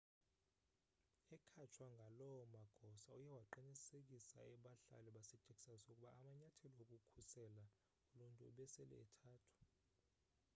[1.35, 7.63] ekhatshwa ngaloo magosa uye waqinisekisa abahlali basetexas ukuba amanyathelo okukhusela
[8.11, 9.63] uluntu ebesele ethathwa